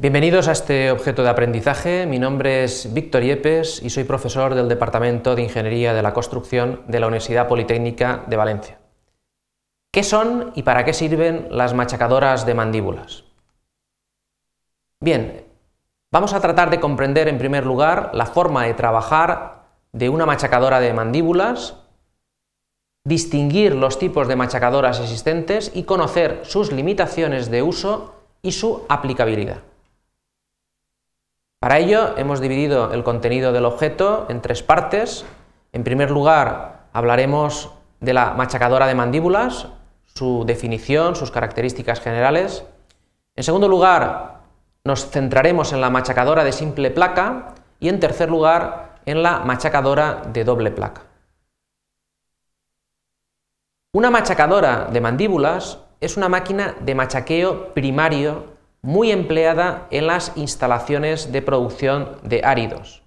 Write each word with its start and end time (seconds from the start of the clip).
Bienvenidos 0.00 0.46
a 0.46 0.52
este 0.52 0.92
objeto 0.92 1.24
de 1.24 1.28
aprendizaje. 1.28 2.06
Mi 2.06 2.20
nombre 2.20 2.62
es 2.62 2.94
Víctor 2.94 3.24
Yepes 3.24 3.82
y 3.82 3.90
soy 3.90 4.04
profesor 4.04 4.54
del 4.54 4.68
Departamento 4.68 5.34
de 5.34 5.42
Ingeniería 5.42 5.92
de 5.92 6.02
la 6.02 6.14
Construcción 6.14 6.84
de 6.86 7.00
la 7.00 7.08
Universidad 7.08 7.48
Politécnica 7.48 8.22
de 8.28 8.36
Valencia. 8.36 8.78
¿Qué 9.92 10.04
son 10.04 10.52
y 10.54 10.62
para 10.62 10.84
qué 10.84 10.92
sirven 10.92 11.48
las 11.50 11.74
machacadoras 11.74 12.46
de 12.46 12.54
mandíbulas? 12.54 13.24
Bien, 15.00 15.44
vamos 16.12 16.32
a 16.32 16.38
tratar 16.38 16.70
de 16.70 16.78
comprender 16.78 17.26
en 17.26 17.38
primer 17.38 17.66
lugar 17.66 18.12
la 18.14 18.26
forma 18.26 18.66
de 18.66 18.74
trabajar 18.74 19.64
de 19.90 20.08
una 20.10 20.26
machacadora 20.26 20.78
de 20.78 20.94
mandíbulas, 20.94 21.74
distinguir 23.04 23.74
los 23.74 23.98
tipos 23.98 24.28
de 24.28 24.36
machacadoras 24.36 25.00
existentes 25.00 25.72
y 25.74 25.82
conocer 25.82 26.42
sus 26.44 26.70
limitaciones 26.70 27.50
de 27.50 27.64
uso 27.64 28.14
y 28.42 28.52
su 28.52 28.86
aplicabilidad. 28.88 29.62
Para 31.60 31.78
ello 31.78 32.16
hemos 32.16 32.40
dividido 32.40 32.92
el 32.92 33.02
contenido 33.02 33.52
del 33.52 33.64
objeto 33.64 34.26
en 34.28 34.40
tres 34.40 34.62
partes. 34.62 35.24
En 35.72 35.82
primer 35.82 36.08
lugar 36.08 36.86
hablaremos 36.92 37.72
de 37.98 38.14
la 38.14 38.32
machacadora 38.34 38.86
de 38.86 38.94
mandíbulas, 38.94 39.66
su 40.04 40.44
definición, 40.46 41.16
sus 41.16 41.32
características 41.32 42.00
generales. 42.00 42.64
En 43.34 43.42
segundo 43.42 43.68
lugar 43.68 44.42
nos 44.84 45.10
centraremos 45.10 45.72
en 45.72 45.80
la 45.80 45.90
machacadora 45.90 46.44
de 46.44 46.52
simple 46.52 46.92
placa 46.92 47.54
y 47.80 47.88
en 47.88 47.98
tercer 47.98 48.30
lugar 48.30 49.00
en 49.04 49.24
la 49.24 49.40
machacadora 49.40 50.22
de 50.32 50.44
doble 50.44 50.70
placa. 50.70 51.02
Una 53.92 54.10
machacadora 54.10 54.84
de 54.92 55.00
mandíbulas 55.00 55.80
es 56.00 56.16
una 56.16 56.28
máquina 56.28 56.76
de 56.78 56.94
machaqueo 56.94 57.74
primario 57.74 58.57
muy 58.82 59.10
empleada 59.10 59.86
en 59.90 60.06
las 60.06 60.32
instalaciones 60.36 61.32
de 61.32 61.42
producción 61.42 62.16
de 62.22 62.42
áridos. 62.44 63.02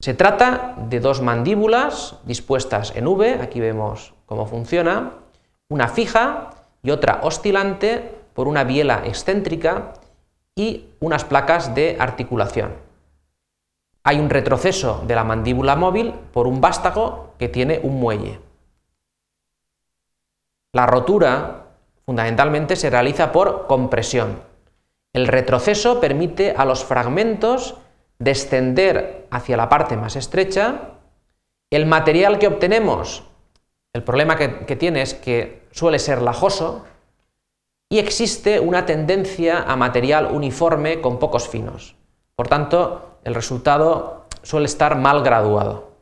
Se 0.00 0.14
trata 0.14 0.74
de 0.88 0.98
dos 0.98 1.22
mandíbulas 1.22 2.16
dispuestas 2.24 2.92
en 2.96 3.06
V, 3.06 3.40
aquí 3.40 3.60
vemos 3.60 4.14
cómo 4.26 4.46
funciona, 4.46 5.12
una 5.68 5.88
fija 5.88 6.50
y 6.82 6.90
otra 6.90 7.20
oscilante 7.22 8.12
por 8.34 8.48
una 8.48 8.64
biela 8.64 9.02
excéntrica 9.06 9.92
y 10.56 10.88
unas 11.00 11.24
placas 11.24 11.74
de 11.74 11.96
articulación. 12.00 12.74
Hay 14.02 14.18
un 14.18 14.30
retroceso 14.30 15.04
de 15.06 15.14
la 15.14 15.22
mandíbula 15.22 15.76
móvil 15.76 16.12
por 16.32 16.48
un 16.48 16.60
vástago 16.60 17.34
que 17.38 17.48
tiene 17.48 17.78
un 17.82 18.00
muelle. 18.00 18.40
La 20.72 20.86
rotura 20.86 21.61
fundamentalmente 22.04 22.76
se 22.76 22.90
realiza 22.90 23.32
por 23.32 23.66
compresión. 23.66 24.42
El 25.12 25.28
retroceso 25.28 26.00
permite 26.00 26.54
a 26.56 26.64
los 26.64 26.84
fragmentos 26.84 27.76
descender 28.18 29.26
hacia 29.30 29.56
la 29.56 29.68
parte 29.68 29.96
más 29.96 30.16
estrecha. 30.16 30.92
El 31.70 31.86
material 31.86 32.38
que 32.38 32.46
obtenemos, 32.46 33.24
el 33.92 34.02
problema 34.02 34.36
que, 34.36 34.76
tiene 34.76 35.02
es 35.02 35.14
que 35.14 35.66
suele 35.70 35.98
ser 35.98 36.22
lajoso 36.22 36.84
y 37.90 37.98
existe 37.98 38.58
una 38.58 38.86
tendencia 38.86 39.62
a 39.62 39.76
material 39.76 40.30
uniforme 40.32 41.00
con 41.02 41.18
pocos 41.18 41.48
finos. 41.48 41.94
Por 42.36 42.48
tanto, 42.48 43.18
el 43.24 43.34
resultado 43.34 44.26
suele 44.42 44.66
estar 44.66 44.96
mal 44.96 45.22
graduado. 45.22 45.92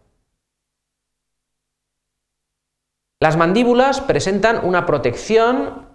Las 3.19 3.37
mandíbulas 3.37 4.01
presentan 4.01 4.65
una 4.65 4.87
protección 4.87 5.90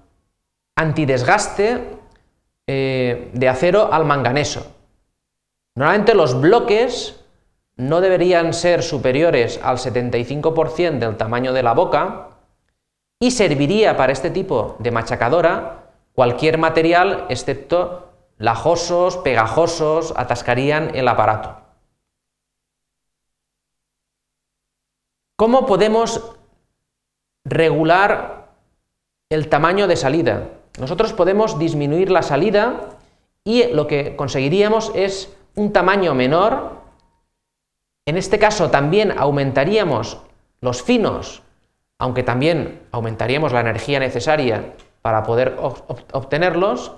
antidesgaste 0.75 1.97
eh, 2.67 3.31
de 3.33 3.49
acero 3.49 3.93
al 3.93 4.05
manganeso. 4.05 4.71
Normalmente 5.75 6.15
los 6.15 6.39
bloques 6.39 7.21
no 7.77 8.01
deberían 8.01 8.53
ser 8.53 8.83
superiores 8.83 9.59
al 9.61 9.77
75% 9.77 10.99
del 10.99 11.17
tamaño 11.17 11.53
de 11.53 11.63
la 11.63 11.73
boca 11.73 12.29
y 13.19 13.31
serviría 13.31 13.97
para 13.97 14.13
este 14.13 14.29
tipo 14.29 14.75
de 14.79 14.91
machacadora 14.91 15.91
cualquier 16.13 16.57
material 16.57 17.25
excepto 17.29 18.13
lajosos, 18.37 19.17
pegajosos, 19.17 20.13
atascarían 20.15 20.95
el 20.95 21.07
aparato. 21.07 21.61
¿Cómo 25.37 25.65
podemos 25.65 26.35
regular 27.43 28.49
el 29.29 29.49
tamaño 29.49 29.87
de 29.87 29.97
salida? 29.97 30.49
Nosotros 30.79 31.13
podemos 31.13 31.57
disminuir 31.57 32.11
la 32.11 32.21
salida 32.21 32.97
y 33.43 33.65
lo 33.67 33.87
que 33.87 34.15
conseguiríamos 34.15 34.91
es 34.95 35.33
un 35.55 35.71
tamaño 35.71 36.13
menor. 36.13 36.81
En 38.05 38.17
este 38.17 38.39
caso 38.39 38.69
también 38.69 39.13
aumentaríamos 39.17 40.19
los 40.61 40.83
finos, 40.83 41.43
aunque 41.97 42.23
también 42.23 42.81
aumentaríamos 42.91 43.53
la 43.53 43.61
energía 43.61 43.99
necesaria 43.99 44.73
para 45.01 45.23
poder 45.23 45.55
obtenerlos. 46.11 46.91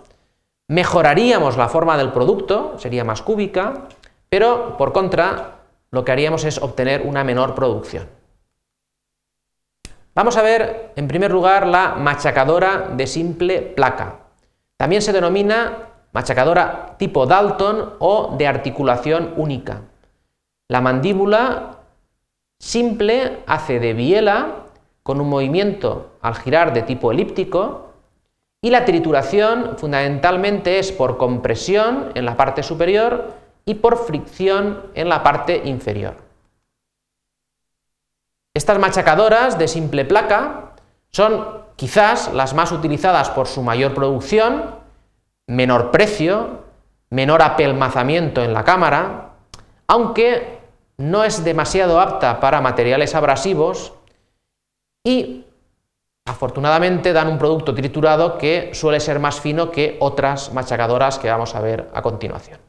Mejoraríamos 0.68 1.56
la 1.58 1.70
forma 1.70 1.98
del 1.98 2.12
producto, 2.12 2.76
sería 2.78 3.04
más 3.04 3.22
cúbica, 3.22 3.88
pero 4.30 4.76
por 4.78 4.92
contra 4.92 5.60
lo 5.92 6.04
que 6.04 6.12
haríamos 6.12 6.44
es 6.44 6.58
obtener 6.58 7.04
una 7.04 7.24
menor 7.24 7.56
producción. 7.56 8.17
Vamos 10.18 10.36
a 10.36 10.42
ver, 10.42 10.94
en 10.96 11.08
primer 11.08 11.30
lugar, 11.30 11.68
la 11.68 11.94
machacadora 11.94 12.90
de 12.98 13.06
simple 13.06 13.62
placa. 13.62 14.16
También 14.76 15.04
se 15.04 15.14
denomina 15.14 15.90
machacadora 16.12 16.96
tipo 16.98 17.28
Dalton 17.28 17.94
o 18.00 18.34
de 18.36 18.48
articulación 18.48 19.36
única. 19.38 19.82
La 20.70 20.82
mandíbula 20.82 21.82
simple 22.58 23.44
hace 23.46 23.80
de 23.80 23.94
biela 23.94 24.66
con 25.04 25.22
un 25.22 25.30
movimiento 25.30 26.14
al 26.24 26.34
girar 26.34 26.74
de 26.74 26.82
tipo 26.82 27.12
elíptico 27.12 27.92
y 28.60 28.72
la 28.72 28.86
trituración 28.86 29.78
fundamentalmente 29.78 30.80
es 30.80 30.92
por 30.92 31.18
compresión 31.18 32.10
en 32.16 32.26
la 32.26 32.36
parte 32.36 32.64
superior 32.64 33.36
y 33.66 33.76
por 33.76 34.04
fricción 34.08 34.82
en 34.96 35.10
la 35.10 35.22
parte 35.22 35.62
inferior. 35.66 36.27
Estas 38.58 38.80
machacadoras 38.80 39.60
de 39.60 39.68
simple 39.68 40.04
placa 40.04 40.72
son 41.12 41.62
quizás 41.76 42.34
las 42.34 42.56
más 42.56 42.72
utilizadas 42.72 43.30
por 43.30 43.46
su 43.46 43.62
mayor 43.62 43.94
producción, 43.94 44.78
menor 45.46 45.92
precio, 45.92 46.64
menor 47.12 47.44
apelmazamiento 47.44 48.42
en 48.42 48.56
la 48.56 48.64
cámara, 48.64 49.34
aunque 49.86 50.58
no 50.98 51.24
es 51.24 51.44
demasiado 51.44 52.02
apta 52.02 52.40
para 52.40 52.60
materiales 52.60 53.14
abrasivos 53.14 53.94
y 55.06 55.46
afortunadamente 56.26 57.14
dan 57.14 57.28
un 57.28 57.38
producto 57.38 57.76
triturado 57.76 58.40
que 58.40 58.72
suele 58.74 59.00
ser 59.00 59.20
más 59.20 59.40
fino 59.40 59.70
que 59.70 59.98
otras 60.00 60.52
machacadoras 60.52 61.20
que 61.20 61.30
vamos 61.30 61.54
a 61.54 61.62
ver 61.62 61.92
a 61.94 62.02
continuación. 62.02 62.67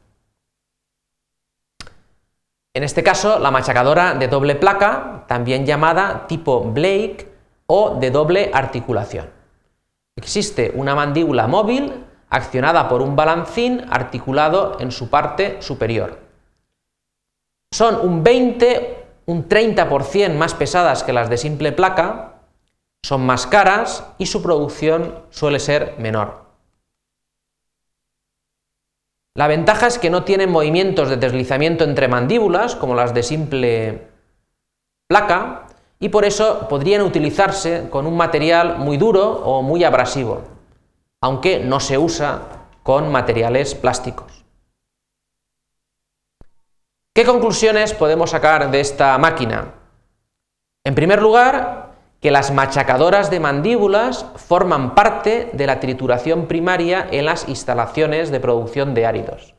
En 2.73 2.83
este 2.83 3.03
caso, 3.03 3.39
la 3.39 3.51
machacadora 3.51 4.13
de 4.13 4.27
doble 4.27 4.55
placa, 4.55 5.25
también 5.27 5.65
llamada 5.65 6.27
tipo 6.27 6.61
Blake 6.61 7.27
o 7.65 7.95
de 7.99 8.11
doble 8.11 8.51
articulación. 8.53 9.29
Existe 10.15 10.71
una 10.75 10.93
mandíbula 10.95 11.47
móvil 11.47 12.05
accionada 12.29 12.87
por 12.87 13.01
un 13.01 13.15
balancín 13.15 13.85
articulado 13.89 14.77
en 14.79 14.91
su 14.91 15.09
parte 15.09 15.61
superior. 15.61 16.19
Son 17.71 17.95
un 17.95 18.23
20, 18.23 19.05
un 19.25 19.47
30% 19.47 20.35
más 20.35 20.53
pesadas 20.53 21.03
que 21.03 21.13
las 21.13 21.29
de 21.29 21.37
simple 21.37 21.71
placa, 21.71 22.41
son 23.03 23.25
más 23.25 23.47
caras 23.47 24.05
y 24.17 24.25
su 24.27 24.41
producción 24.43 25.23
suele 25.29 25.59
ser 25.59 25.95
menor. 25.97 26.48
La 29.39 29.47
ventaja 29.47 29.87
es 29.87 29.97
que 29.97 30.09
no 30.09 30.25
tienen 30.25 30.51
movimientos 30.51 31.07
de 31.07 31.15
deslizamiento 31.15 31.85
entre 31.85 32.09
mandíbulas, 32.09 32.75
como 32.75 32.93
las 32.93 33.13
de 33.13 33.23
simple 33.23 34.09
placa, 35.07 35.65
y 35.97 36.09
por 36.09 36.25
eso 36.25 36.67
podrían 36.67 37.03
utilizarse 37.03 37.87
con 37.89 38.05
un 38.05 38.17
material 38.17 38.79
muy 38.79 38.97
duro 38.97 39.25
o 39.45 39.61
muy 39.61 39.85
abrasivo, 39.85 40.41
aunque 41.21 41.61
no 41.61 41.79
se 41.79 41.97
usa 41.97 42.41
con 42.83 43.13
materiales 43.13 43.75
plásticos. 43.75 44.43
¿Qué 47.13 47.23
conclusiones 47.23 47.93
podemos 47.93 48.31
sacar 48.31 48.69
de 48.69 48.81
esta 48.81 49.17
máquina? 49.19 49.73
En 50.83 50.95
primer 50.95 51.21
lugar, 51.21 51.78
que 52.21 52.31
las 52.31 52.51
machacadoras 52.51 53.29
de 53.29 53.39
mandíbulas 53.39 54.25
forman 54.35 54.93
parte 54.93 55.49
de 55.53 55.67
la 55.67 55.79
trituración 55.79 56.47
primaria 56.47 57.07
en 57.11 57.25
las 57.25 57.47
instalaciones 57.47 58.29
de 58.29 58.39
producción 58.39 58.93
de 58.93 59.05
áridos. 59.05 59.55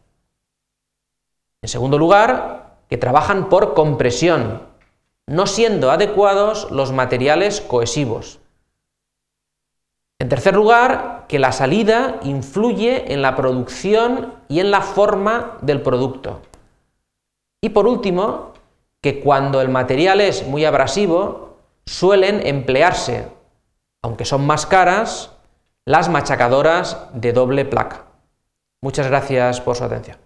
En 1.62 1.68
segundo 1.68 1.98
lugar, 1.98 2.78
que 2.88 2.98
trabajan 2.98 3.48
por 3.48 3.74
compresión, 3.74 4.62
no 5.26 5.46
siendo 5.46 5.90
adecuados 5.90 6.70
los 6.70 6.92
materiales 6.92 7.60
cohesivos. 7.60 8.40
En 10.18 10.28
tercer 10.28 10.54
lugar, 10.54 11.24
que 11.28 11.38
la 11.38 11.52
salida 11.52 12.18
influye 12.24 13.12
en 13.12 13.22
la 13.22 13.36
producción 13.36 14.34
y 14.48 14.60
en 14.60 14.70
la 14.70 14.82
forma 14.82 15.56
del 15.62 15.80
producto. 15.80 16.42
Y 17.62 17.70
por 17.70 17.86
último, 17.86 18.52
que 19.00 19.20
cuando 19.20 19.62
el 19.62 19.70
material 19.70 20.20
es 20.20 20.46
muy 20.46 20.64
abrasivo, 20.64 21.49
suelen 21.90 22.46
emplearse, 22.46 23.26
aunque 24.00 24.24
son 24.24 24.46
más 24.46 24.64
caras, 24.64 25.32
las 25.84 26.08
machacadoras 26.08 27.08
de 27.14 27.32
doble 27.32 27.64
placa. 27.64 28.04
Muchas 28.80 29.08
gracias 29.08 29.60
por 29.60 29.74
su 29.74 29.82
atención. 29.82 30.16